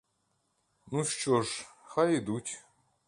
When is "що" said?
1.05-1.41